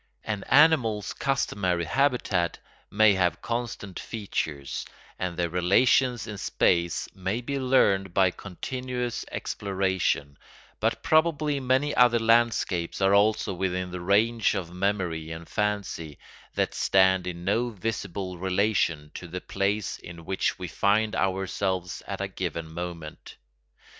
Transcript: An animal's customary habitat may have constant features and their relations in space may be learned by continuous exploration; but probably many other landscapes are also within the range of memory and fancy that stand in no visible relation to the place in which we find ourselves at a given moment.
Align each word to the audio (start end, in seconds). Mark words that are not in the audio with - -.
An 0.23 0.43
animal's 0.45 1.13
customary 1.13 1.85
habitat 1.85 2.57
may 2.89 3.13
have 3.13 3.39
constant 3.43 3.99
features 3.99 4.83
and 5.19 5.37
their 5.37 5.47
relations 5.51 6.25
in 6.25 6.39
space 6.39 7.07
may 7.13 7.39
be 7.39 7.59
learned 7.59 8.11
by 8.11 8.31
continuous 8.31 9.23
exploration; 9.31 10.39
but 10.79 11.03
probably 11.03 11.59
many 11.59 11.93
other 11.93 12.17
landscapes 12.17 12.99
are 12.99 13.13
also 13.13 13.53
within 13.53 13.91
the 13.91 14.01
range 14.01 14.55
of 14.55 14.73
memory 14.73 15.29
and 15.29 15.47
fancy 15.47 16.17
that 16.55 16.73
stand 16.73 17.27
in 17.27 17.45
no 17.45 17.69
visible 17.69 18.39
relation 18.39 19.11
to 19.13 19.27
the 19.27 19.41
place 19.41 19.99
in 19.99 20.25
which 20.25 20.57
we 20.57 20.67
find 20.67 21.15
ourselves 21.15 22.01
at 22.07 22.21
a 22.21 22.27
given 22.27 22.73
moment. 22.73 23.35